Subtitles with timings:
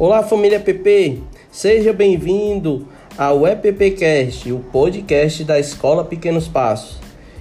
[0.00, 1.18] Olá, família PP!
[1.50, 2.86] Seja bem-vindo
[3.18, 6.98] ao EPPcast, o podcast da Escola Pequenos Passos.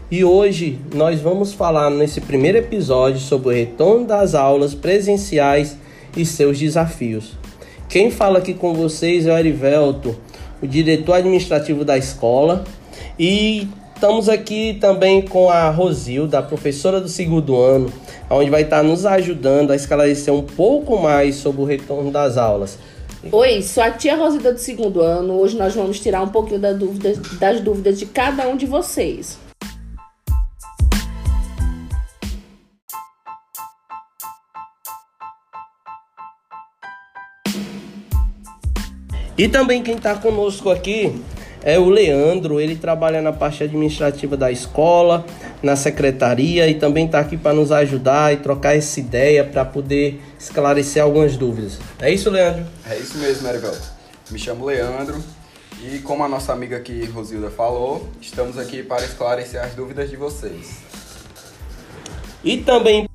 [0.10, 5.78] E hoje nós vamos falar nesse primeiro episódio sobre o retorno das aulas presenciais
[6.18, 7.34] e seus desafios.
[7.88, 10.16] Quem fala aqui com vocês é o Erivelto,
[10.60, 12.64] o diretor administrativo da escola,
[13.20, 13.68] e
[13.98, 17.92] estamos aqui também com a Rosilda, professora do segundo ano,
[18.30, 22.78] onde vai estar nos ajudando a esclarecer um pouco mais sobre o retorno das aulas.
[23.32, 25.34] Oi, sou a tia Rosida do segundo ano.
[25.40, 29.40] Hoje nós vamos tirar um pouquinho da dúvida, das dúvidas de cada um de vocês.
[39.36, 41.20] E também quem está conosco aqui
[41.64, 45.26] é o Leandro, ele trabalha na parte administrativa da escola,
[45.62, 50.22] na secretaria e também está aqui para nos ajudar e trocar essa ideia para poder
[50.40, 51.80] esclarecer algumas dúvidas.
[52.00, 52.66] É isso, Leandro?
[52.90, 53.98] É isso mesmo, Erivelto.
[54.30, 55.22] Me chamo Leandro
[55.84, 60.16] e como a nossa amiga aqui, Rosilda, falou, estamos aqui para esclarecer as dúvidas de
[60.16, 60.78] vocês.
[62.44, 63.07] E também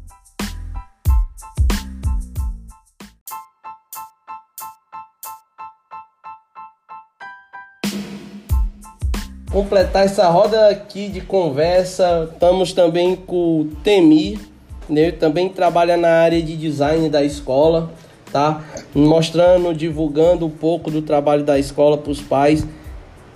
[9.52, 14.40] completar essa roda aqui de conversa, estamos também com o Temi,
[14.88, 15.12] né?
[15.12, 17.92] também trabalha na área de design da escola,
[18.32, 18.64] tá?
[18.94, 22.66] Mostrando, divulgando um pouco do trabalho da escola para os pais,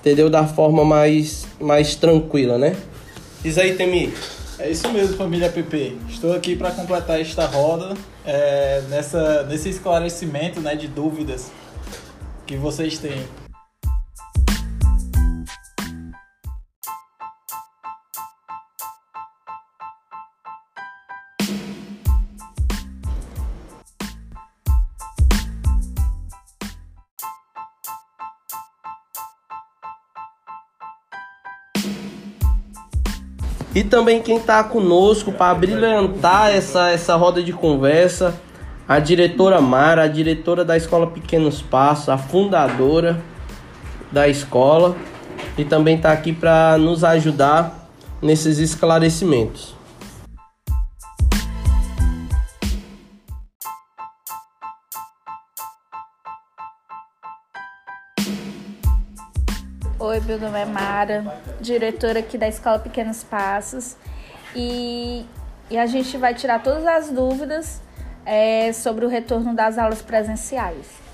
[0.00, 0.30] entendeu?
[0.30, 2.74] Da forma mais, mais tranquila, né?
[3.42, 4.12] Diz aí, Temi.
[4.58, 5.96] É isso mesmo, família PP.
[6.08, 11.50] Estou aqui para completar esta roda, é, nessa, nesse esclarecimento né, de dúvidas
[12.46, 13.22] que vocês têm.
[33.76, 38.34] E também quem está conosco para brilhantar essa, essa roda de conversa,
[38.88, 43.22] a diretora Mara, a diretora da Escola Pequenos Passos, a fundadora
[44.10, 44.96] da escola,
[45.58, 47.90] e também está aqui para nos ajudar
[48.22, 49.75] nesses esclarecimentos.
[60.26, 63.96] Meu nome é Mara, diretora aqui da Escola Pequenos Passos
[64.56, 65.24] e,
[65.70, 67.80] e a gente vai tirar todas as dúvidas
[68.24, 71.05] é, sobre o retorno das aulas presenciais.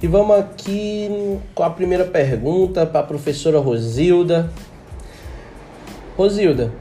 [0.00, 4.48] E vamos aqui com a primeira pergunta para a professora Rosilda.
[6.16, 6.72] Rosilda.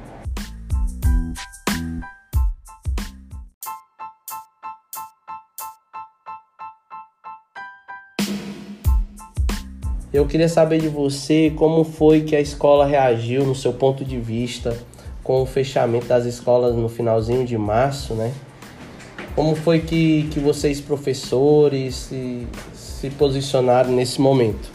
[10.14, 14.20] Eu queria saber de você como foi que a escola reagiu, no seu ponto de
[14.20, 14.78] vista,
[15.24, 18.32] com o fechamento das escolas no finalzinho de março, né?
[19.38, 24.68] Como foi que, que vocês, professores, se, se posicionaram nesse momento?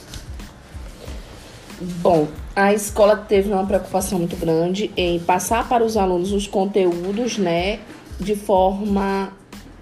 [2.00, 7.38] Bom, a escola teve uma preocupação muito grande em passar para os alunos os conteúdos,
[7.38, 7.80] né,
[8.20, 9.32] de forma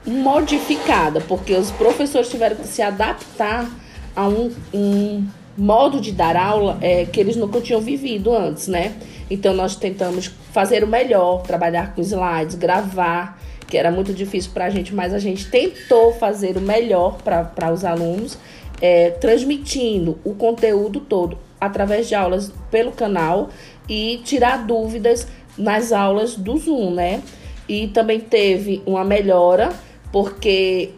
[0.07, 3.71] modificada, porque os professores tiveram que se adaptar
[4.17, 5.27] a um, um
[5.59, 8.95] modo de dar aula é, que eles nunca tinham vivido antes, né?
[9.31, 13.39] Então nós tentamos fazer o melhor, trabalhar com slides, gravar
[13.71, 17.73] que era muito difícil para a gente, mas a gente tentou fazer o melhor para
[17.73, 18.37] os alunos,
[18.83, 23.51] é, transmitindo o conteúdo todo através de aulas pelo canal
[23.89, 27.23] e tirar dúvidas nas aulas do Zoom, né?
[27.69, 29.71] E também teve uma melhora,
[30.11, 30.91] porque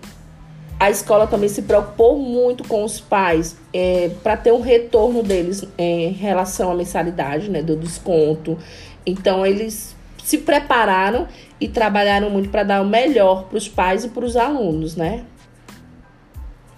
[0.81, 5.65] a escola também se preocupou muito com os pais é, para ter um retorno deles
[5.77, 7.61] é, em relação à mensalidade, né?
[7.61, 8.57] Do desconto.
[9.05, 9.95] Então, eles
[10.25, 11.27] se prepararam
[11.61, 15.25] e trabalharam muito para dar o melhor para os pais e para os alunos, né?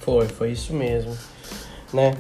[0.01, 1.17] Foi, foi isso mesmo,
[1.93, 2.15] né?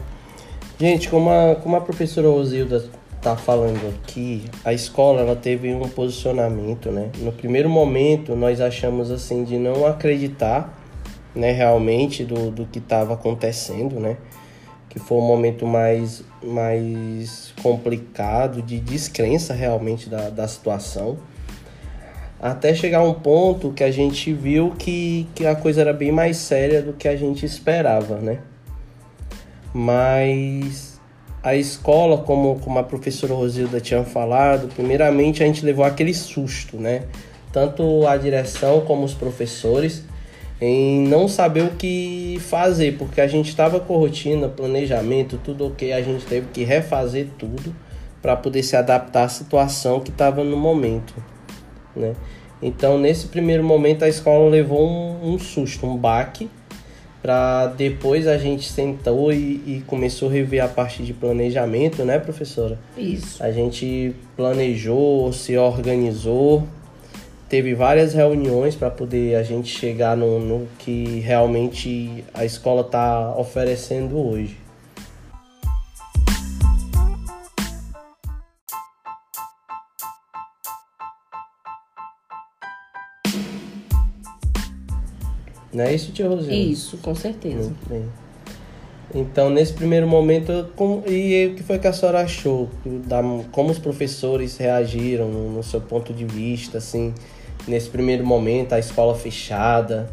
[0.79, 2.85] Gente, como a, como a professora Rosilda
[3.21, 7.11] tá falando aqui, a escola ela teve um posicionamento, né?
[7.19, 10.79] No primeiro momento nós achamos assim de não acreditar,
[11.35, 14.17] né, realmente do, do que estava acontecendo, né?
[14.95, 21.19] Que foi um momento mais, mais complicado, de descrença realmente da, da situação.
[22.41, 26.37] Até chegar um ponto que a gente viu que, que a coisa era bem mais
[26.37, 28.39] séria do que a gente esperava, né?
[29.73, 31.01] Mas
[31.43, 36.77] a escola, como, como a professora Rosilda tinha falado, primeiramente a gente levou aquele susto,
[36.77, 37.03] né?
[37.53, 40.05] Tanto a direção como os professores
[40.67, 45.93] em não saber o que fazer, porque a gente estava com rotina, planejamento, tudo ok,
[45.93, 47.75] a gente teve que refazer tudo
[48.23, 51.15] para poder se adaptar à situação que estava no momento,
[51.95, 52.15] né?
[52.63, 56.49] Então, nesse primeiro momento, a escola levou um, um susto, um baque,
[57.21, 62.19] para depois a gente sentou e, e, começou a rever a parte de planejamento, né,
[62.19, 62.79] professora?
[62.97, 63.43] Isso.
[63.43, 66.69] A gente planejou, se organizou,
[67.55, 73.33] teve várias reuniões para poder a gente chegar no, no que realmente a escola está
[73.39, 74.57] oferecendo hoje.
[85.73, 86.53] Não é isso, tia Rosina?
[86.53, 87.57] Isso, com certeza.
[87.57, 88.05] Muito bem.
[89.15, 92.69] Então, nesse primeiro momento, como, e o que foi que a senhora achou?
[93.07, 93.23] Da,
[93.53, 97.15] como os professores reagiram no, no, seu ponto de vista, assim,
[97.67, 100.11] nesse primeiro momento, a escola fechada?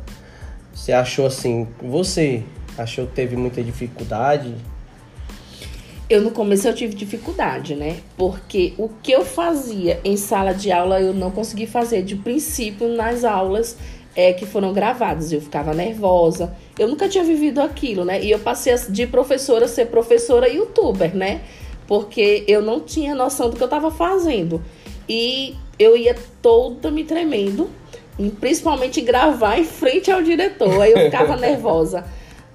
[0.74, 2.44] Você achou assim, você
[2.78, 4.56] achou que teve muita dificuldade?
[6.10, 7.98] Eu no começo eu tive dificuldade, né?
[8.18, 12.90] Porque o que eu fazia em sala de aula eu não consegui fazer de princípio
[12.90, 13.78] nas aulas
[14.16, 15.32] é, que foram gravadas.
[15.32, 16.54] Eu ficava nervosa.
[16.78, 18.22] Eu nunca tinha vivido aquilo, né?
[18.22, 21.42] E eu passei de professora a ser professora youtuber, né?
[21.88, 24.62] Porque eu não tinha noção do que eu estava fazendo.
[25.08, 27.70] E eu ia toda me tremendo,
[28.40, 30.82] principalmente gravar em frente ao diretor.
[30.82, 32.06] Aí eu ficava nervosa.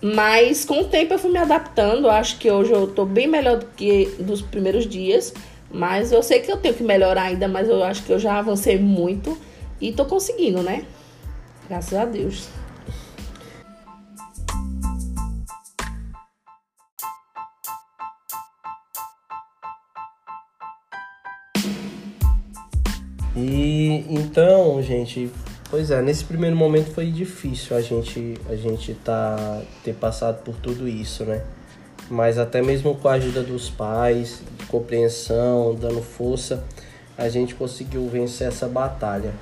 [0.03, 2.09] Mas com o tempo eu fui me adaptando.
[2.09, 5.33] Acho que hoje eu tô bem melhor do que dos primeiros dias.
[5.71, 8.39] Mas eu sei que eu tenho que melhorar ainda, mas eu acho que eu já
[8.39, 9.37] avancei muito
[9.81, 10.85] e tô conseguindo, né?
[11.69, 12.49] Graças a Deus.
[23.37, 25.31] E então, gente,
[25.71, 30.55] pois é, nesse primeiro momento foi difícil a gente a gente tá ter passado por
[30.57, 31.43] tudo isso, né?
[32.09, 36.65] Mas até mesmo com a ajuda dos pais, compreensão, dando força,
[37.19, 39.33] a gente conseguiu vencer essa batalha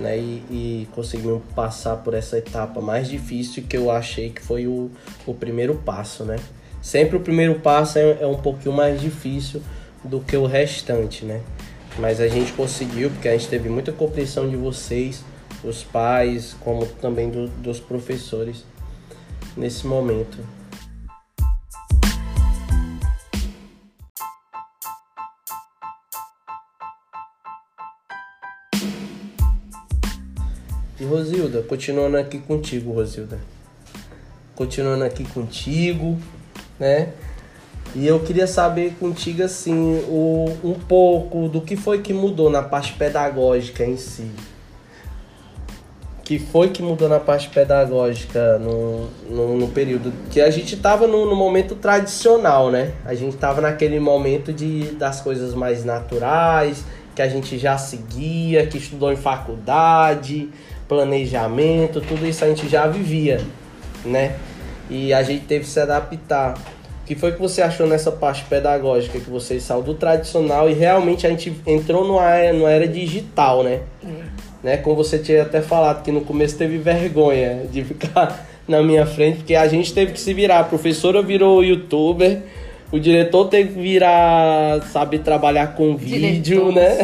[0.00, 0.18] né?
[0.18, 4.90] E, e conseguimos passar por essa etapa mais difícil que eu achei que foi o,
[5.26, 6.36] o primeiro passo, né?
[6.82, 9.62] Sempre o primeiro passo é, é um pouquinho mais difícil
[10.02, 11.40] do que o restante, né?
[11.98, 15.24] Mas a gente conseguiu, porque a gente teve muita compreensão de vocês,
[15.62, 18.64] os pais, como também do, dos professores
[19.56, 20.38] nesse momento.
[30.98, 33.38] E Rosilda, continuando aqui contigo, Rosilda.
[34.54, 36.18] Continuando aqui contigo,
[36.78, 37.12] né?
[37.94, 42.62] E eu queria saber contigo assim o, um pouco do que foi que mudou na
[42.62, 44.30] parte pedagógica em si.
[46.22, 51.08] Que foi que mudou na parte pedagógica no, no, no período que a gente estava
[51.08, 52.92] no, no, momento tradicional, né?
[53.04, 56.84] A gente estava naquele momento de das coisas mais naturais,
[57.16, 60.48] que a gente já seguia, que estudou em faculdade,
[60.86, 63.40] planejamento, tudo isso a gente já vivia,
[64.04, 64.36] né?
[64.88, 66.54] E a gente teve que se adaptar.
[67.10, 70.74] O que foi que você achou nessa parte pedagógica que você saiu do tradicional e
[70.74, 73.80] realmente a gente entrou numa era, numa era digital, né?
[74.04, 74.08] É.
[74.62, 74.76] né?
[74.76, 79.38] Como você tinha até falado que no começo teve vergonha de ficar na minha frente,
[79.38, 80.60] porque a gente teve que se virar.
[80.60, 82.42] A professora virou youtuber,
[82.92, 86.96] o diretor teve que virar, saber trabalhar com vídeo, né?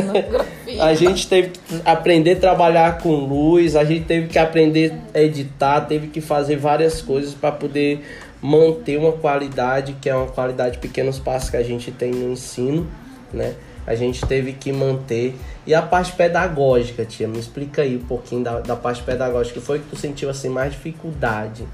[0.79, 5.21] a gente teve que aprender a trabalhar com luz, a gente teve que aprender a
[5.21, 8.05] editar, teve que fazer várias coisas para poder
[8.43, 12.87] manter uma qualidade, que é uma qualidade pequenos passos que a gente tem no ensino,
[13.33, 13.55] né?
[13.87, 15.35] A gente teve que manter.
[15.67, 19.61] E a parte pedagógica, tia, me explica aí um pouquinho da, da parte pedagógica.
[19.61, 21.67] Foi que tu sentiu assim mais dificuldade?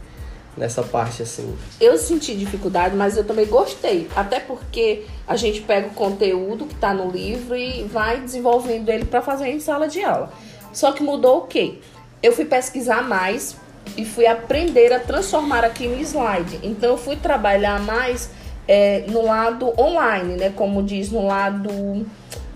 [0.56, 1.56] nessa parte assim?
[1.80, 4.08] Eu senti dificuldade, mas eu também gostei.
[4.14, 9.04] Até porque a gente pega o conteúdo que está no livro e vai desenvolvendo ele
[9.04, 10.32] para fazer em sala de aula.
[10.72, 11.78] Só que mudou o quê?
[12.22, 13.56] Eu fui pesquisar mais
[13.96, 16.60] e fui aprender a transformar aquilo em slide.
[16.62, 18.30] Então eu fui trabalhar mais
[18.66, 20.52] é, no lado online, né?
[20.54, 22.06] Como diz, no lado.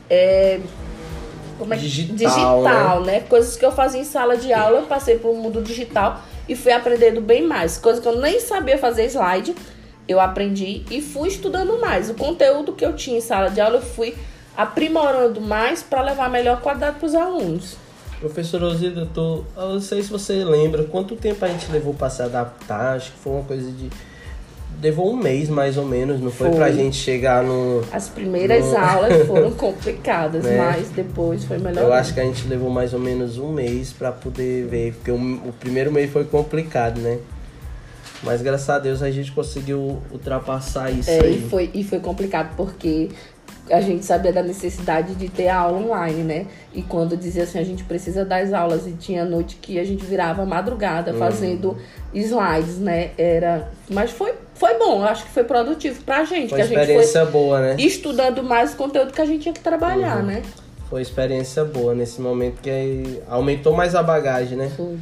[0.08, 0.60] É,
[1.58, 1.76] como é?
[1.76, 3.12] Digital, digital né?
[3.12, 3.20] né?
[3.20, 6.54] Coisas que eu fazia em sala de aula, eu passei para o mundo digital e
[6.54, 7.78] fui aprendendo bem mais.
[7.78, 9.54] Coisa que eu nem sabia fazer slide.
[10.08, 12.08] eu aprendi e fui estudando mais.
[12.10, 14.14] O conteúdo que eu tinha em sala de aula, eu fui
[14.56, 17.76] aprimorando mais para levar melhor qualidade para os alunos.
[18.20, 21.92] Professor Osilda, eu, tô, eu não sei se você lembra quanto tempo a gente levou
[21.94, 22.96] para se adaptar.
[22.96, 23.90] Acho que foi uma coisa de.
[24.82, 26.56] Levou um mês mais ou menos, não foi, Foi.
[26.56, 27.82] pra gente chegar no.
[27.92, 30.56] As primeiras No- aulas foram complicadas, Né?
[30.58, 31.84] mas depois foi melhor.
[31.84, 35.10] Eu acho que a gente levou mais ou menos um mês para poder ver, porque
[35.10, 37.18] o, o primeiro mês foi complicado, né?
[38.22, 41.36] Mas graças a Deus a gente conseguiu ultrapassar isso É, aí.
[41.44, 43.10] e foi, e foi complicado porque
[43.70, 46.46] a gente sabia da necessidade de ter a aula online, né?
[46.72, 50.04] E quando dizia assim, a gente precisa das aulas, e tinha noite que a gente
[50.04, 51.18] virava madrugada Uhum.
[51.18, 51.76] fazendo
[52.14, 53.10] slides, né?
[53.18, 53.68] Era.
[53.90, 56.78] Mas foi, foi bom, eu acho que foi produtivo pra gente, Foi que a gente
[56.80, 57.74] experiência boa, né?
[57.74, 60.26] foi estudando mais o conteúdo que a gente tinha que trabalhar, Uhum.
[60.26, 60.42] né?
[60.88, 64.70] Foi experiência boa nesse momento que aumentou mais a bagagem, né?
[64.76, 64.96] Foi.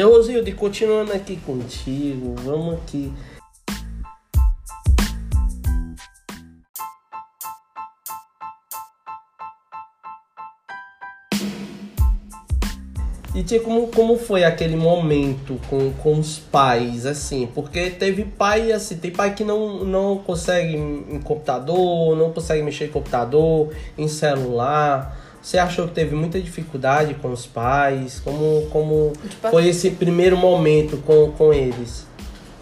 [0.00, 3.12] Tia Rosilde, continuando aqui contigo, vamos aqui.
[13.34, 17.46] E tia, como, como foi aquele momento com, com os pais, assim?
[17.54, 22.86] Porque teve pai, assim, tem pai que não, não consegue em computador, não consegue mexer
[22.86, 25.19] em computador, em celular.
[25.42, 28.20] Você achou que teve muita dificuldade com os pais?
[28.20, 32.06] Como, como Tipo, foi esse primeiro momento com, com eles?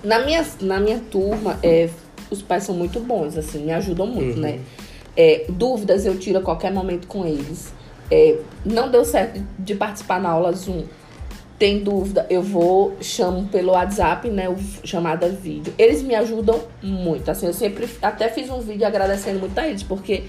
[0.03, 1.89] Na minha, na minha turma, é,
[2.31, 4.43] os pais são muito bons, assim, me ajudam muito, Uhum.
[4.43, 4.61] né?
[5.17, 7.73] É, dúvidas eu tiro a qualquer momento com eles.
[8.11, 10.85] É, não deu certo de participar na aula Zoom.
[11.59, 14.49] Tem dúvida, eu vou, chamo pelo WhatsApp, né?
[14.49, 14.57] O
[14.87, 15.75] chamada vídeo.
[15.77, 17.29] Eles me ajudam muito.
[17.29, 20.23] Assim, eu sempre até fiz um vídeo agradecendo muito a eles, porque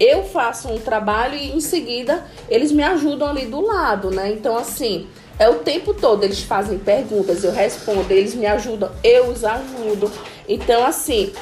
[0.00, 4.32] eu faço um trabalho e em seguida eles me ajudam ali do lado, né?
[4.32, 5.06] Então, assim,
[5.38, 6.24] é o tempo todo.
[6.24, 10.10] Eles fazem perguntas, eu respondo, eles me ajudam, eu os ajudo.
[10.48, 11.32] Então, assim,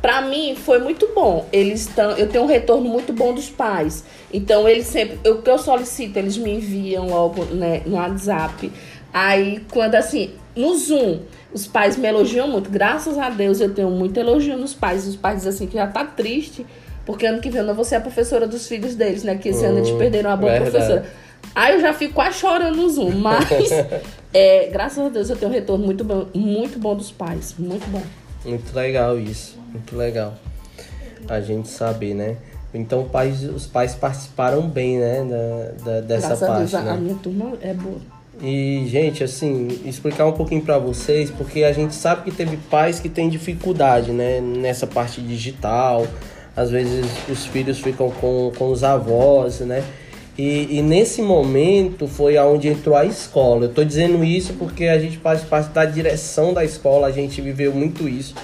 [0.00, 1.46] pra mim foi muito bom.
[1.52, 4.04] Eles estão, eu tenho um retorno muito bom dos pais.
[4.32, 8.70] Então, eles sempre, o que eu solicito, eles me enviam logo, né, no WhatsApp.
[9.12, 11.20] Aí, quando assim, no Zoom,
[11.52, 12.70] os pais me elogiam muito.
[12.70, 15.06] Graças a Deus, eu tenho muito elogio nos pais.
[15.06, 16.66] Os pais dizem assim que já tá triste,
[17.06, 19.36] porque ano que vem eu não vou ser a professora dos filhos deles, né?
[19.36, 20.72] Que esse ano eles perderam uma boa verdade.
[20.72, 21.06] professora.
[21.54, 23.70] Aí eu já fico quase chorando no Zoom, mas
[24.34, 27.88] é, graças a Deus eu tenho um retorno muito bom, muito bom dos pais, muito
[27.88, 28.02] bom.
[28.44, 30.34] Muito legal isso, muito legal.
[31.28, 32.36] A gente saber, né?
[32.74, 35.24] Então pais, os pais participaram bem, né?
[35.24, 36.90] Da, da- dessa graças a parte, Deus a, né?
[36.90, 38.16] a minha turma é boa.
[38.42, 43.00] E, gente, assim, explicar um pouquinho pra vocês, porque a gente sabe que teve pais
[43.00, 46.06] que têm dificuldade, né, nessa parte digital.
[46.56, 49.84] Às vezes os filhos ficam com, com os avós, né?
[50.38, 53.66] E, e nesse momento foi aonde entrou a escola.
[53.66, 57.40] Eu tô dizendo isso porque a gente faz parte da direção da escola, a gente
[57.40, 58.34] viveu muito isso.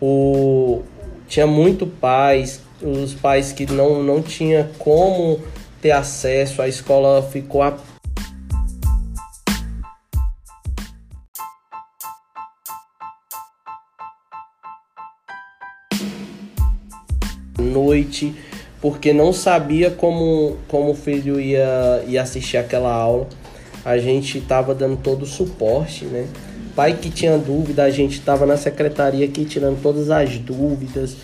[0.00, 0.82] O,
[1.26, 5.40] tinha muito pais, os pais que não, não tinha como
[5.80, 7.74] ter acesso, a escola ficou a
[17.58, 18.34] noite
[18.80, 23.26] porque não sabia como, como o filho ia, ia assistir aquela aula.
[23.82, 26.26] A gente estava dando todo o suporte, né?
[26.76, 31.16] Pai que tinha dúvida, a gente estava na secretaria aqui tirando todas as dúvidas.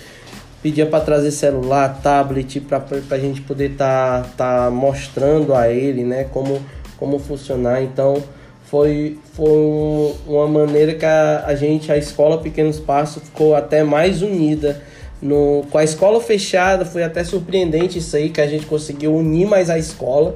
[0.63, 6.05] Pedia para trazer celular, tablet, para a gente poder estar tá, tá mostrando a ele,
[6.05, 6.25] né?
[6.25, 6.63] Como,
[6.97, 7.83] como funcionar.
[7.83, 8.23] Então,
[8.71, 13.83] foi, foi um- uma maneira que a, a gente, a escola Pequenos Passos, ficou até
[13.83, 14.81] mais unida.
[15.23, 19.47] No, com a escola fechada, foi até surpreendente isso aí, que a gente conseguiu unir
[19.47, 20.35] mais a escola,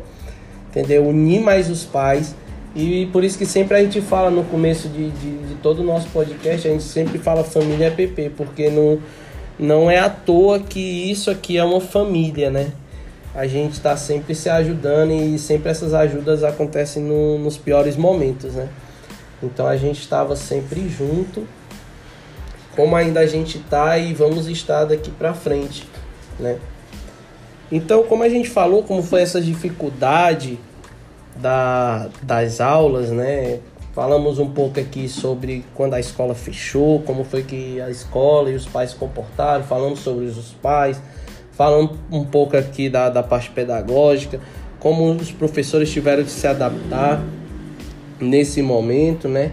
[0.71, 1.07] entendeu?
[1.07, 2.35] Unir mais os pais.
[2.77, 5.85] E por isso que sempre a gente fala no começo de, de, de todo o
[5.85, 8.99] nosso podcast, a gente sempre fala família PP, porque não,
[9.59, 12.73] não é à toa que isso aqui é uma família, né?
[13.35, 18.55] A gente está sempre se ajudando e sempre essas ajudas acontecem no- nos piores momentos,
[18.55, 18.69] né?
[19.43, 21.47] Então a gente estava sempre junto,
[22.77, 25.89] como ainda a gente tá e vamos estar daqui para frente,
[26.39, 26.59] né?
[27.73, 30.59] Então, como a gente falou, como foi essa dificuldade
[31.37, 33.61] da, das aulas, né?
[33.93, 38.55] Falamos um pouco aqui sobre quando a escola fechou, como foi que a escola e
[38.55, 41.01] os pais se comportaram, falamos sobre os pais,
[41.53, 44.41] falamos um pouco aqui da, da parte pedagógica,
[44.81, 47.23] como os professores tiveram que se adaptar
[48.21, 49.53] nesse momento, né?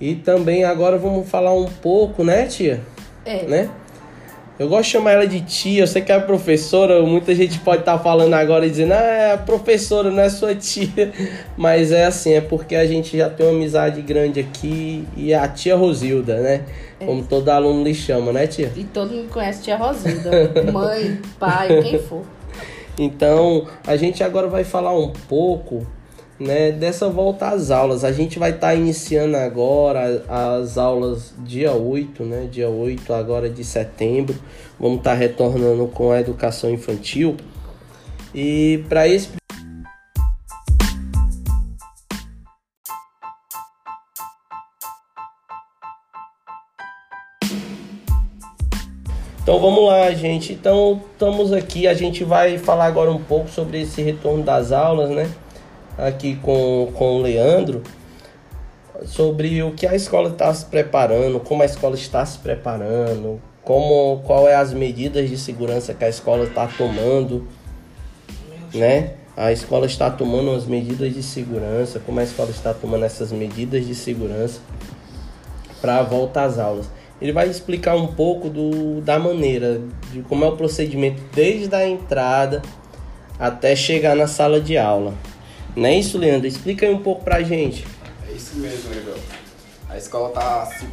[0.00, 2.80] E também agora vamos falar um pouco, né, tia?
[3.24, 3.42] É.
[3.42, 3.70] Né?
[4.58, 7.80] Eu gosto de chamar ela de tia, eu sei que é professora, muita gente pode
[7.80, 11.12] estar tá falando agora e dizendo, ah, é a professora, não é sua tia.
[11.56, 15.38] Mas é assim, é porque a gente já tem uma amizade grande aqui e é
[15.38, 16.64] a tia Rosilda, né?
[16.98, 17.06] É.
[17.06, 18.70] Como todo aluno lhe chama, né, tia?
[18.76, 20.30] E todo mundo conhece tia Rosilda.
[20.70, 22.22] Mãe, pai, quem for.
[22.98, 25.86] Então, a gente agora vai falar um pouco
[26.40, 28.02] né, dessa volta às aulas.
[28.02, 33.50] A gente vai estar tá iniciando agora as aulas dia 8, né, dia 8 agora
[33.50, 34.34] de setembro.
[34.78, 37.36] Vamos estar tá retornando com a educação infantil.
[38.34, 39.28] E para esse
[49.42, 50.52] Então vamos lá, gente.
[50.52, 55.10] Então estamos aqui, a gente vai falar agora um pouco sobre esse retorno das aulas,
[55.10, 55.28] né?
[55.98, 57.82] Aqui com, com o Leandro
[59.04, 64.22] sobre o que a escola está se preparando, como a escola está se preparando, como
[64.24, 67.46] qual é as medidas de segurança que a escola está tomando,
[68.74, 69.14] né?
[69.36, 73.86] A escola está tomando as medidas de segurança, como a escola está tomando essas medidas
[73.86, 74.60] de segurança
[75.80, 76.90] para a volta às aulas.
[77.22, 79.80] Ele vai explicar um pouco do, da maneira,
[80.12, 82.62] de como é o procedimento desde a entrada
[83.38, 85.14] até chegar na sala de aula.
[85.76, 86.46] Não é isso, Leandro?
[86.46, 87.86] Explica aí um pouco pra gente.
[88.28, 89.16] É isso mesmo, Evel.
[89.88, 90.86] A escola tá se,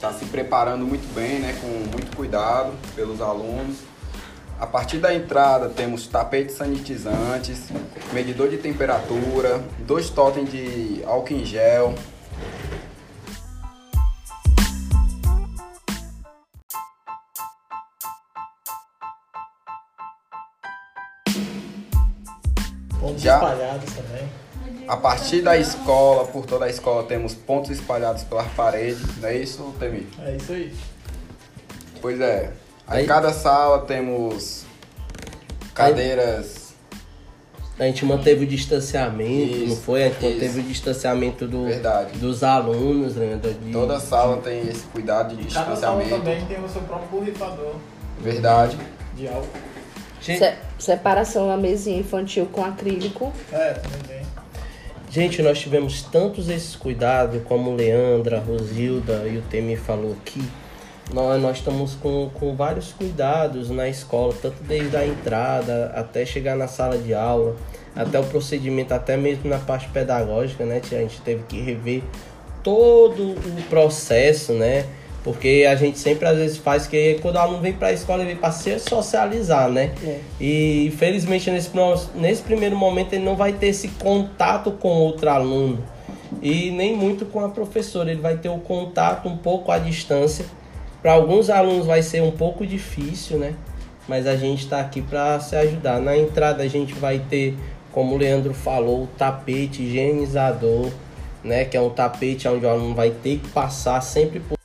[0.00, 1.56] tá se preparando muito bem, né?
[1.60, 3.78] Com muito cuidado pelos alunos.
[4.58, 7.68] A partir da entrada temos tapetes sanitizantes,
[8.12, 11.94] medidor de temperatura, dois totens de álcool em gel,
[24.88, 29.36] A partir da escola, por toda a escola, temos pontos espalhados pelas paredes, não é
[29.36, 30.06] isso, Temi?
[30.24, 30.72] É isso aí.
[32.00, 32.52] Pois é.
[32.86, 34.64] Aí, em cada sala temos
[35.74, 36.66] cadeiras.
[37.78, 40.04] A gente manteve o distanciamento, isso, não foi?
[40.04, 40.34] A gente isso.
[40.34, 42.18] manteve o distanciamento do, Verdade.
[42.18, 43.38] dos alunos, né?
[43.42, 45.80] De, Toda sala tem esse cuidado de e distanciamento.
[45.80, 47.74] Cada sala também tem o seu próprio borrifador.
[48.20, 48.78] Verdade.
[49.14, 49.48] De álcool.
[50.20, 53.32] Se, separação na mesinha infantil com acrílico.
[53.52, 54.25] É, também tem.
[55.16, 60.42] Gente, nós tivemos tantos esses cuidados, como Leandra, Rosilda e o Temi falou aqui.
[61.10, 66.54] Nós, nós estamos com, com vários cuidados na escola, tanto desde a entrada até chegar
[66.54, 67.56] na sala de aula,
[67.94, 70.82] até o procedimento, até mesmo na parte pedagógica, né?
[70.84, 72.02] A gente teve que rever
[72.62, 74.84] todo o processo, né?
[75.26, 78.22] Porque a gente sempre às vezes faz que quando o aluno vem para a escola
[78.22, 79.90] ele vem para se socializar, né?
[80.04, 80.20] É.
[80.40, 81.68] E infelizmente nesse,
[82.14, 85.82] nesse primeiro momento ele não vai ter esse contato com outro aluno
[86.40, 88.08] e nem muito com a professora.
[88.08, 90.44] Ele vai ter o contato um pouco à distância.
[91.02, 93.54] Para alguns alunos vai ser um pouco difícil, né?
[94.06, 96.00] Mas a gente está aqui para se ajudar.
[96.00, 97.56] Na entrada a gente vai ter,
[97.90, 100.92] como o Leandro falou, o tapete higienizador,
[101.42, 101.64] né?
[101.64, 104.55] Que é um tapete onde o aluno vai ter que passar sempre por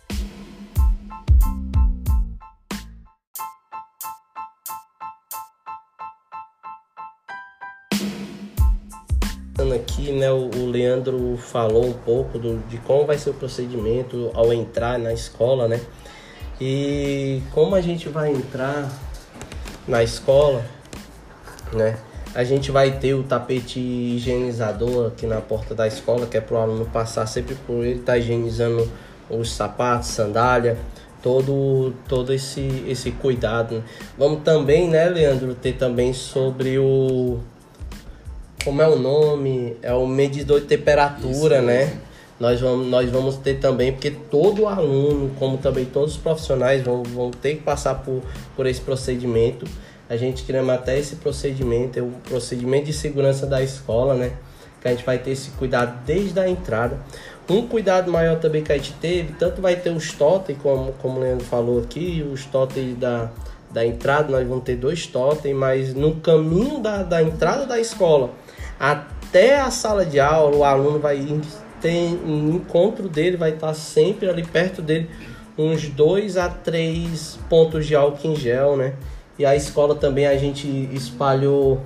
[10.82, 15.68] Leandro falou um pouco do, de como vai ser o procedimento ao entrar na escola,
[15.68, 15.80] né?
[16.60, 18.90] E como a gente vai entrar
[19.88, 20.64] na escola,
[21.72, 21.98] né?
[22.34, 26.56] A gente vai ter o tapete higienizador aqui na porta da escola, que é para
[26.56, 28.90] o aluno passar sempre por ele, tá higienizando
[29.30, 30.78] os sapatos, sandália,
[31.22, 33.84] todo todo esse esse cuidado.
[34.18, 37.40] Vamos também, né, Leandro, ter também sobre o
[38.64, 39.76] como é o nome?
[39.82, 41.94] É o medidor de temperatura, Isso, né?
[42.40, 47.04] Nós vamos, nós vamos ter também, porque todo aluno, como também todos os profissionais, vão,
[47.04, 48.24] vão ter que passar por,
[48.56, 49.66] por esse procedimento.
[50.10, 54.32] A gente criamos até esse procedimento, é o procedimento de segurança da escola, né?
[54.82, 57.00] Que a gente vai ter esse cuidado desde a entrada.
[57.48, 61.20] Um cuidado maior também que a gente teve, tanto vai ter os totens, como, como
[61.20, 63.30] o Leandro falou aqui, os totens da,
[63.70, 68.41] da entrada, nós vamos ter dois totens, mas no caminho da, da entrada da escola
[68.82, 71.40] até a sala de aula, o aluno vai
[71.80, 75.08] ter um encontro dele, vai estar sempre ali perto dele,
[75.56, 78.96] uns dois a três pontos de álcool em gel, né?
[79.38, 81.80] E a escola também a gente espalhou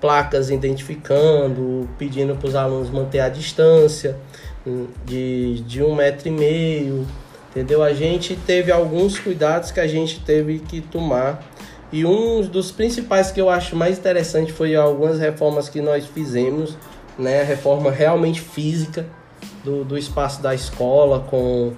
[0.00, 4.16] placas identificando, pedindo para os alunos manter a distância
[4.66, 7.06] hum, de, de um metro e meio,
[7.50, 7.82] entendeu?
[7.82, 11.46] A gente teve alguns cuidados que a gente teve que tomar
[11.92, 16.76] e um dos principais que eu acho mais interessante foi algumas reformas que nós fizemos,
[17.18, 17.40] né?
[17.40, 19.06] A reforma realmente física
[19.64, 21.72] do, do espaço da escola, com,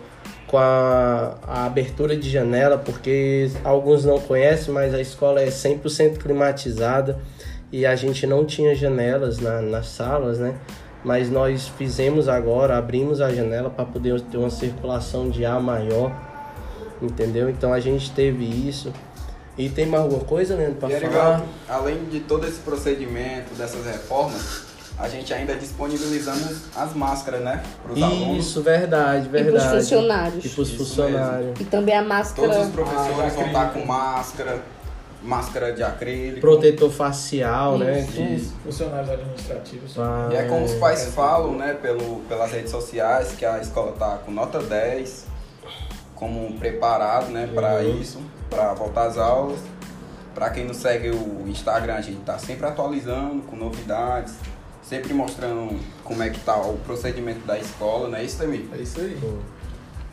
[0.46, 6.18] com a, a abertura de janela, porque alguns não conhecem, mas a escola é 100%
[6.18, 7.18] climatizada
[7.72, 10.54] e a gente não tinha janelas na, nas salas, né?
[11.02, 16.12] Mas nós fizemos agora, abrimos a janela para poder ter uma circulação de ar maior,
[17.00, 17.48] entendeu?
[17.48, 18.92] Então a gente teve isso.
[19.56, 21.00] E tem mais alguma coisa, Leandro, para falar?
[21.08, 24.62] Legal, além de todo esse procedimento, dessas reformas,
[24.98, 27.62] a gente ainda disponibilizamos as máscaras, né?
[27.82, 28.46] Para os alunos.
[28.46, 29.56] Isso, verdade, verdade.
[29.64, 30.44] E pros funcionários.
[30.44, 31.60] E pros Isso funcionários.
[31.60, 32.48] E também a máscara.
[32.48, 34.62] Todos os professores Ah, vão estar com máscara,
[35.22, 36.40] máscara de acrílico.
[36.40, 38.00] Protetor facial, né?
[38.34, 38.54] Isso.
[38.64, 39.92] Funcionários administrativos.
[39.92, 43.92] Pra- E é como os pais falam, né, pelo, pelas redes sociais, que a escola
[43.98, 45.26] tá com nota 10,
[46.22, 48.00] como preparado, né, para Uhum.
[48.00, 49.58] isso, para voltar às aulas.
[50.32, 54.34] Para quem não segue o Instagram, a gente tá sempre atualizando com novidades,
[54.84, 58.68] sempre mostrando como é que tá o procedimento da escola, né, isso também.
[58.72, 59.20] É isso aí.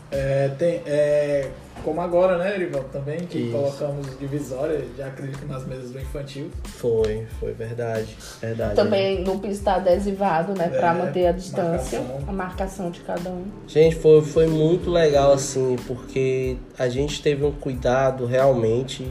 [0.10, 1.52] É, tem, é,
[1.84, 3.52] como agora, né, Erival, também, que Isso.
[3.52, 6.50] colocamos divisória de acrílico nas mesas do infantil.
[6.63, 8.15] Foi, foi verdade.
[8.42, 8.76] Verdade.
[8.76, 10.70] Também no piso está adesivado, né?
[10.70, 12.24] Pra É, manter a distância, marcação.
[12.28, 13.46] a marcação de cada um.
[13.68, 19.10] Gente, foi, foi muito legal assim, porque a gente teve um cuidado realmente,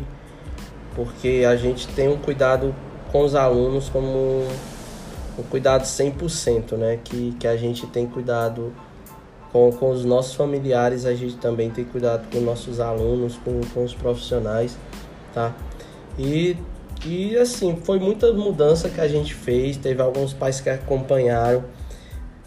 [0.95, 2.75] porque a gente tem um cuidado
[3.13, 4.47] com os alunos como
[5.39, 6.99] um cuidado 100%, né?
[7.03, 8.73] Que, que a gente tem cuidado
[9.53, 13.85] com, com os nossos familiares, a gente também tem cuidado com nossos alunos, com, com
[13.85, 14.77] os profissionais,
[15.33, 15.55] tá?
[16.19, 16.57] E,
[17.07, 21.65] e assim, foi muita mudança que a gente fez, teve alguns pais que acompanharam.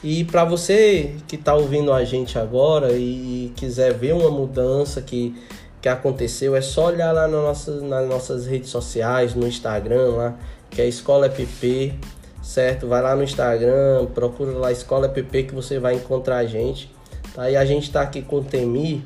[0.04, 5.36] E para você que está ouvindo a gente agora e quiser ver uma mudança que,
[5.80, 10.36] que aconteceu, é só olhar lá nas nossas, nas nossas redes sociais, no Instagram lá,
[10.70, 11.94] que é Escola EPP,
[12.42, 12.88] certo?
[12.88, 16.92] Vai lá no Instagram, procura lá Escola EPP que você vai encontrar a gente.
[17.34, 17.50] Tá?
[17.50, 19.06] E a gente está aqui com o Temi,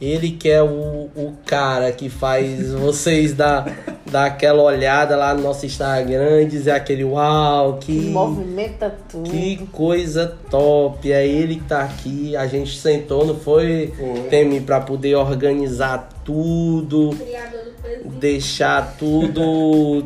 [0.00, 5.42] ele que é o, o cara que faz vocês dar, dar aquela olhada lá no
[5.42, 7.92] nosso Instagram e dizer aquele uau, que...
[7.92, 9.30] Movimenta tudo.
[9.30, 11.12] Que coisa top!
[11.12, 12.34] É ele que tá aqui.
[12.34, 13.92] A gente sentou, não foi,
[14.28, 18.10] Temi, pra poder organizar tudo, Criador do presídio.
[18.18, 20.04] deixar tudo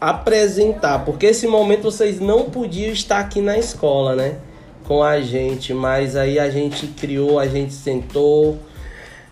[0.00, 4.36] apresentar, porque esse momento vocês não podiam estar aqui na escola, né?
[4.84, 8.58] Com a gente, mas aí a gente criou, a gente sentou,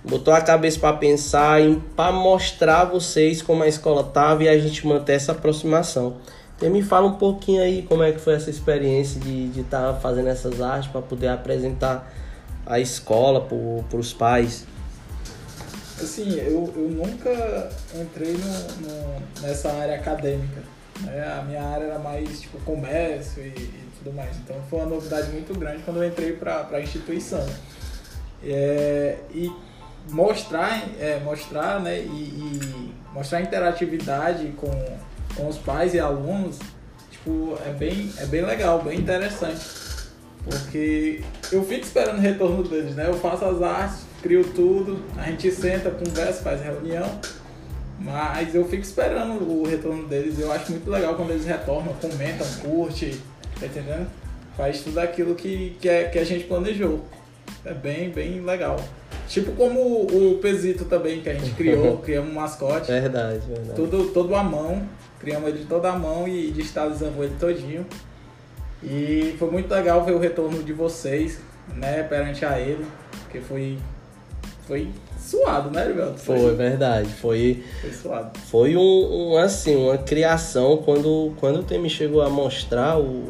[0.04, 4.48] botou a cabeça para pensar e para mostrar a vocês como a escola tava e
[4.48, 6.16] a gente manter essa aproximação.
[6.56, 10.28] Então me fala um pouquinho aí como é que foi essa experiência de estar fazendo
[10.28, 12.10] essas artes para poder apresentar
[12.66, 14.66] a escola para os pais.
[16.00, 20.62] Assim, eu, eu nunca entrei no, no- nessa área acadêmica.
[21.00, 21.36] Né?
[21.38, 24.36] A minha área era mais tipo comércio e, e tudo mais.
[24.38, 27.44] Então foi uma novidade muito grande quando eu entrei para a instituição.
[28.42, 29.50] É, e
[30.10, 34.70] mostrar, é, mostrar, né, e, e mostrar interatividade com,
[35.34, 36.58] com os pais e alunos,
[37.10, 39.64] tipo, é bem, é bem legal, bem interessante.
[40.44, 43.06] Porque eu fico esperando o retorno deles, né?
[43.08, 47.20] Eu faço as artes, crio tudo, a gente senta, conversa, faz reunião,
[48.00, 50.40] mas eu fico esperando o retorno deles.
[50.40, 53.20] Eu acho muito legal quando eles retornam, comentam, curte,
[53.60, 54.08] tá entendendo?
[54.56, 57.04] Faz tudo aquilo que, que, é, que a gente planejou.
[57.66, 58.80] É bem, bem legal.
[59.28, 62.90] Tipo como o, o Pesito também, que a gente criou, criamos um mascote.
[62.90, 63.74] Verdade, verdade.
[63.74, 64.88] Tudo, todo à mão,
[65.20, 67.84] criamos ele todo à mão e digitalizamos ele todinho.
[68.82, 71.40] E foi muito legal ver o retorno de vocês,
[71.76, 72.86] né, perante a ele,
[73.22, 73.78] porque foi,
[74.66, 76.18] foi suado, né, Rivelto?
[76.20, 78.38] Foi verdade, foi Foi suado.
[78.46, 83.24] Foi um, um, assim, uma criação quando, quando o Temi chegou a mostrar o,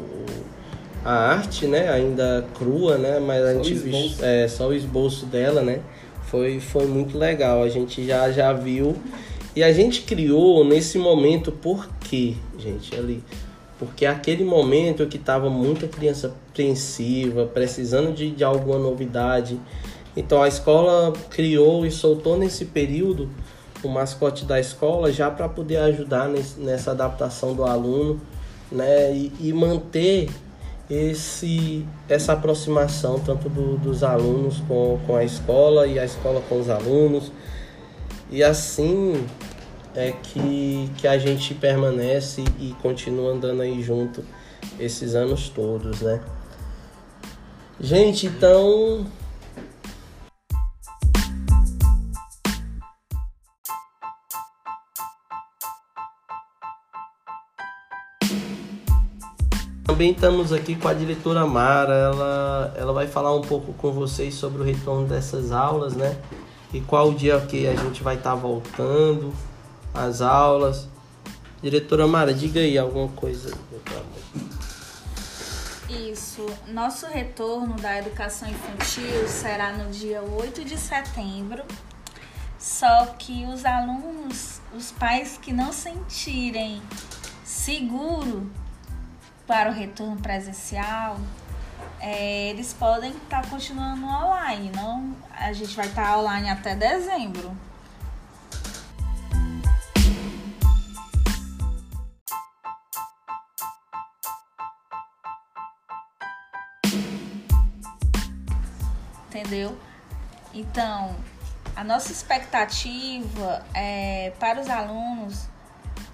[1.03, 1.89] a arte, né?
[1.89, 3.19] Ainda crua, né?
[3.19, 5.81] Mas a Só o gente viu é, só o esboço dela, né?
[6.23, 7.63] Foi, foi muito legal.
[7.63, 8.95] A gente já, já viu.
[9.55, 12.95] E a gente criou nesse momento por quê, gente?
[12.95, 13.23] Ali.
[13.77, 19.59] Porque aquele momento que tava muita criança apreensiva, precisando de, de alguma novidade.
[20.15, 23.29] Então a escola criou e soltou nesse período
[23.83, 28.19] o mascote da escola já para poder ajudar nessa adaptação do aluno,
[28.71, 29.13] né?
[29.13, 30.29] E, e manter
[30.89, 36.59] esse essa aproximação tanto do- dos alunos com, com a escola e a escola com
[36.59, 37.31] os alunos.
[38.31, 39.25] E assim
[39.95, 44.23] é que, que a gente permanece e continua andando aí junto
[44.79, 46.19] esses anos todos, né?
[47.79, 49.05] Gente, então
[59.85, 64.33] Também estamos aqui com a diretora Mara, ela, ela vai falar um pouco com vocês
[64.33, 66.19] sobre o retorno dessas aulas, né?
[66.73, 69.31] E qual o dia que a gente vai estar tá voltando
[69.93, 70.87] às aulas.
[71.61, 73.55] Diretora Mara, diga aí alguma coisa.
[75.87, 76.45] Isso.
[76.67, 81.63] Nosso retorno da educação infantil será no dia 8 de setembro.
[82.57, 86.81] Só que os alunos, os pais que não sentirem
[87.43, 88.49] seguro
[89.47, 91.17] para o retorno presencial,
[91.99, 94.71] é, eles podem estar tá continuando online.
[94.75, 97.55] Não, a gente vai estar tá online até dezembro.
[109.27, 109.77] Entendeu?
[110.53, 111.15] Então,
[111.75, 115.49] a nossa expectativa é, para os alunos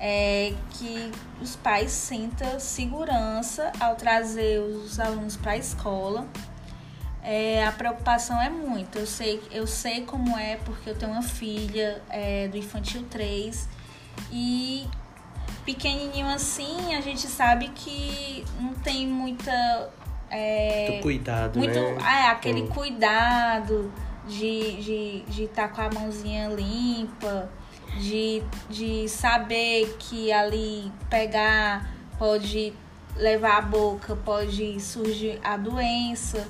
[0.03, 6.27] é que os pais sintam segurança ao trazer os alunos para a escola.
[7.23, 8.97] É, a preocupação é muito.
[8.97, 13.69] Eu sei, eu sei como é, porque eu tenho uma filha é, do infantil 3
[14.31, 14.87] e
[15.63, 19.91] pequenininho assim, a gente sabe que não tem muita.
[20.31, 21.97] É, muito cuidado, muito, né?
[21.99, 23.93] É, aquele cuidado
[24.27, 27.49] de estar de, de tá com a mãozinha limpa
[27.97, 32.73] de, de saber que ali pegar pode
[33.15, 36.47] levar a boca, pode surgir a doença.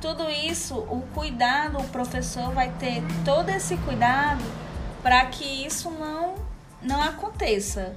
[0.00, 4.44] Tudo isso, o cuidado, o professor vai ter todo esse cuidado
[5.02, 6.34] para que isso não,
[6.82, 7.96] não aconteça.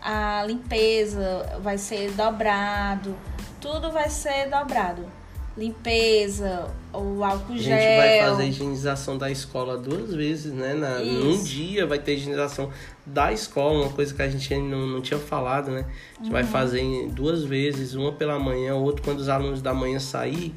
[0.00, 3.14] A limpeza vai ser dobrado,
[3.60, 5.19] tudo vai ser dobrado
[5.60, 7.76] limpeza, o álcool gel.
[7.76, 10.72] A gente vai fazer a higienização da escola duas vezes, né?
[10.72, 12.70] Na, num dia vai ter higienização
[13.04, 15.84] da escola, uma coisa que a gente não, não tinha falado, né?
[16.12, 16.32] A gente uhum.
[16.32, 20.54] vai fazer duas vezes, uma pela manhã, outra quando os alunos da manhã sair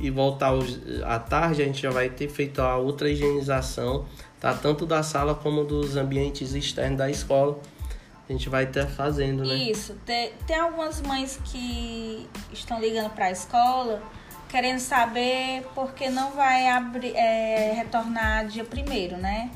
[0.00, 0.52] e voltar
[1.04, 4.06] à tarde, a gente já vai ter feito a outra higienização,
[4.40, 4.54] tá?
[4.54, 7.58] Tanto da sala como dos ambientes externos da escola.
[8.28, 9.54] A gente vai estar fazendo, né?
[9.54, 9.94] Isso.
[10.04, 14.02] Tem, tem algumas mães que estão ligando para a escola
[14.48, 19.50] querendo saber porque não vai abrir, é, retornar dia primeiro, né?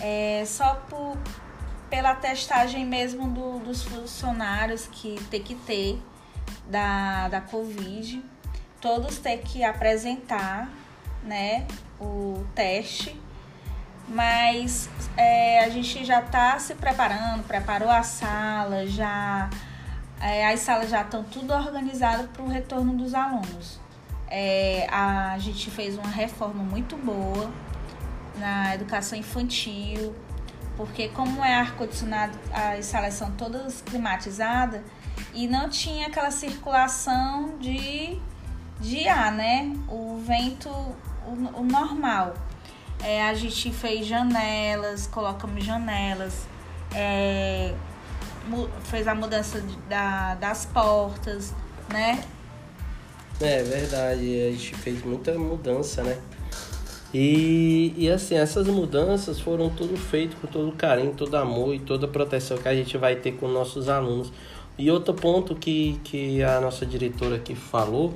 [0.00, 1.16] É, só por,
[1.88, 6.02] pela testagem mesmo do, dos funcionários que tem que ter
[6.66, 8.22] da, da Covid.
[8.80, 10.68] Todos têm que apresentar
[11.22, 11.66] né,
[12.00, 13.20] o teste.
[14.06, 19.48] Mas é, a gente já está se preparando, preparou a sala, já
[20.20, 23.83] é, as salas já estão tudo organizadas para o retorno dos alunos.
[24.36, 27.48] É, a gente fez uma reforma muito boa
[28.36, 30.12] na educação infantil,
[30.76, 34.80] porque como é ar-condicionado, as salas são todas climatizadas
[35.32, 38.18] e não tinha aquela circulação de,
[38.80, 39.72] de ar, né?
[39.88, 42.34] O vento, o, o normal.
[43.04, 46.48] É, a gente fez janelas, colocamos janelas,
[46.92, 47.72] é,
[48.82, 51.54] fez a mudança de, da, das portas,
[51.88, 52.24] né?
[53.40, 56.18] É verdade, a gente fez muita mudança, né?
[57.12, 62.08] E, e assim, essas mudanças foram tudo feito com todo carinho, todo amor e toda
[62.08, 64.32] proteção que a gente vai ter com nossos alunos.
[64.76, 68.14] E outro ponto que, que a nossa diretora aqui falou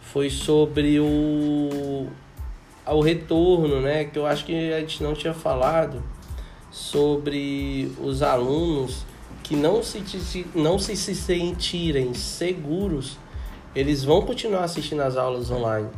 [0.00, 2.06] foi sobre o,
[2.86, 4.04] o retorno, né?
[4.04, 6.02] Que eu acho que a gente não tinha falado
[6.70, 9.04] sobre os alunos
[9.42, 13.16] que não se, não se, se sentirem seguros
[13.76, 15.88] eles vão continuar assistindo as aulas online,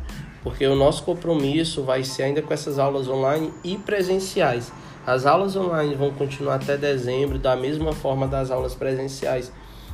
[0.43, 4.69] porque o nosso compromisso vai ser ainda com essas aulas online e presenciais.
[5.07, 9.49] As aulas online vão continuar até dezembro, da mesma forma das aulas presenciais.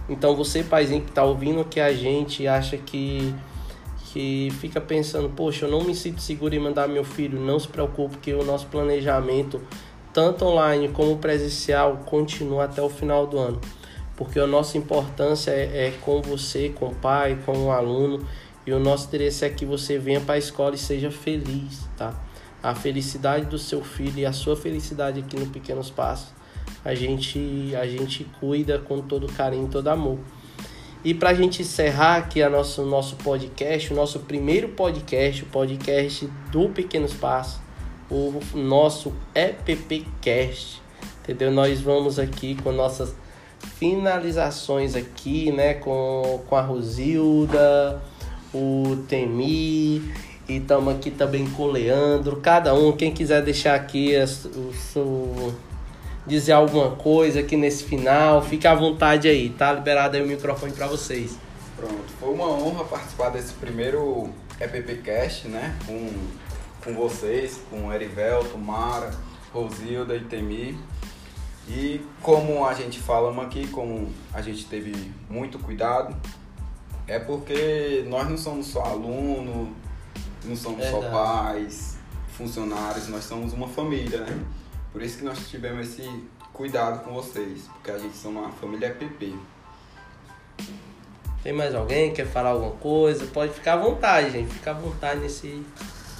[0.10, 3.34] Então você, paizinho que está ouvindo aqui a gente acha que
[4.12, 7.68] que fica pensando, poxa, eu não me sinto seguro em mandar meu filho, não se
[7.68, 9.62] preocupe que o nosso planejamento,
[10.14, 13.60] tanto online como presencial, continua até o final do ano
[14.16, 18.26] porque a nossa importância é, é com você, com o pai, com o aluno,
[18.66, 22.14] e o nosso interesse é que você venha para a escola e seja feliz, tá?
[22.64, 26.34] A felicidade do seu filho e a sua felicidade aqui no Pequenos Passos,
[26.84, 30.18] a gente, a gente cuida com todo carinho, todo amor.
[31.04, 35.46] E para a gente encerrar aqui a nosso, nosso podcast, o nosso primeiro podcast, o
[35.46, 37.60] podcast do Pequenos Passos,
[38.10, 40.82] o nosso EPPcast,
[41.22, 41.52] entendeu?
[41.52, 43.16] Nós vamos aqui com nossas
[43.78, 48.02] finalizações aqui, né, com, com a Rosilda,
[48.54, 49.98] o Temi,
[50.48, 52.38] e estamos aqui também com o Leandro.
[52.38, 55.54] Cada um, quem quiser deixar aqui o seu,
[56.26, 60.72] dizer alguma coisa aqui nesse final, fique à vontade aí, tá liberado aí o microfone
[60.72, 61.38] para vocês.
[62.20, 65.76] foi uma honra participar desse primeiro EppCast, né?
[65.86, 66.10] Com,
[66.84, 69.12] com vocês, com Erivelto, Mara,
[69.54, 70.78] Rosilda e Temi.
[71.68, 74.94] E como a gente fala aqui, como a gente teve
[75.30, 76.16] muito cuidado,
[77.08, 79.76] é porque nós não somos só aluno,
[80.44, 81.06] não somos Verdade.
[81.06, 81.98] só pais,
[82.38, 84.46] funcionários, nós somos uma família, né?
[84.92, 86.08] Por isso que nós tivemos esse
[86.54, 89.36] cuidado com vocês, porque a gente somos uma família EPP.
[91.44, 93.26] Tem mais alguém que quer falar alguma coisa?
[93.28, 94.52] Pode ficar à vontade, gente.
[94.52, 95.64] Fica à vontade nesse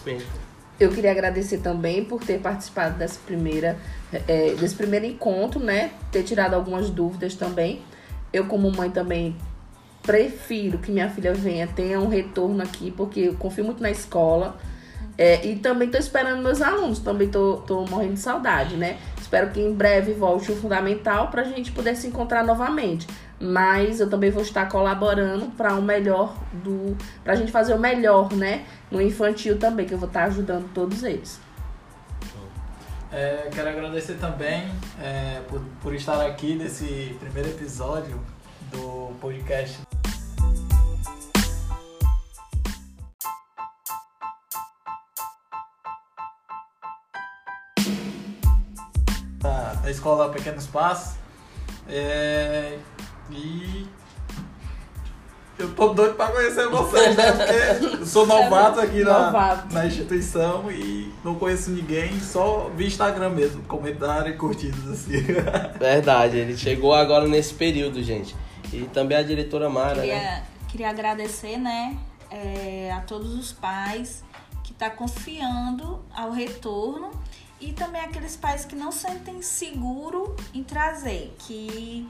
[0.06, 0.45] momento.
[0.80, 3.78] Eu queria agradecer também por ter participado dessa primeira,
[4.28, 5.92] é, desse primeiro encontro, né?
[6.12, 7.82] Ter tirado algumas dúvidas também.
[8.34, 9.36] Eu, como mãe, também
[10.04, 14.58] prefiro que minha filha venha, tenha um retorno aqui, porque eu confio muito na escola.
[15.18, 18.98] É, e também tô esperando meus alunos, também tô morrendo de saudade, né?
[19.26, 23.08] Espero que em breve volte o fundamental pra gente poder se encontrar novamente.
[23.40, 26.96] Mas eu também vou estar colaborando para o melhor do.
[27.24, 28.66] pra gente fazer o melhor, né?
[28.92, 31.40] No infantil também, que eu vou estar ajudando todos eles.
[33.12, 34.70] É, quero agradecer também
[35.02, 38.22] é, por, por estar aqui nesse primeiro episódio
[38.72, 39.80] do podcast.
[50.06, 51.16] Escola Pequenos Passos.
[51.90, 52.78] É,
[53.32, 53.88] e
[55.58, 57.32] eu tô doido pra conhecer vocês, né?
[57.32, 59.74] Porque eu sou novato aqui na, Novato.
[59.74, 65.22] na instituição e não conheço ninguém, só vi Instagram mesmo, comentário e curtidas assim.
[65.80, 68.36] Verdade, ele chegou agora nesse período, gente.
[68.72, 70.02] E também a diretora Mara, né?
[70.02, 71.98] Queria, queria agradecer, né,
[72.30, 74.24] é, a todos os pais
[74.64, 77.10] que estão confiando ao retorno
[77.66, 82.08] e também aqueles pais que não sentem seguro em trazer, que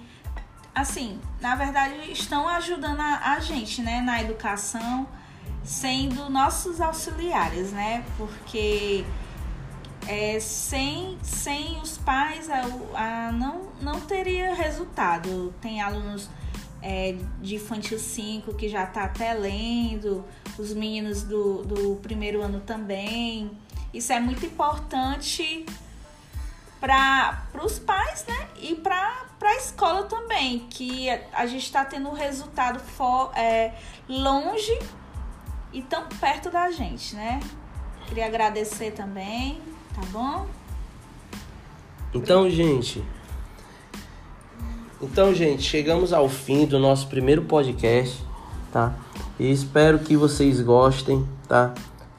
[0.74, 5.08] assim, na verdade estão ajudando a, a gente, né, na educação,
[5.64, 9.06] sendo nossos auxiliares, né, porque
[10.08, 12.62] é, sem, sem os pais a,
[12.94, 15.54] a- não, não teria resultado.
[15.62, 16.30] Tem alunos
[16.82, 20.24] é, de infantil 5 que já tá até lendo,
[20.60, 23.50] os meninos do, do primeiro ano também.
[23.96, 25.66] Isso é muito importante
[26.82, 28.50] para os pais, né?
[28.62, 33.72] E para a escola também, que a, gente está tendo um resultado fo, é,
[34.10, 34.78] longe
[35.72, 37.40] e tão perto da gente, né?
[38.06, 39.62] Queria agradecer também,
[39.96, 40.46] tá bom?
[42.14, 43.02] Então, gente.
[45.02, 48.22] Então, gente, chegamos ao fim do nosso primeiro podcast,
[48.74, 48.94] tá?
[49.40, 51.74] E espero que vocês gostem, tá?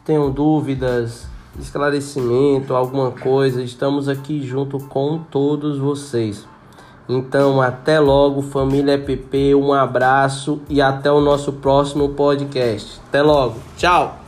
[0.07, 6.47] Tenham dúvidas, esclarecimento, alguma coisa, estamos aqui junto com todos vocês.
[7.09, 13.01] Então, até logo, família EPP, um abraço e até o nosso próximo podcast.
[13.09, 13.57] Até logo.
[13.77, 14.26] Tchau.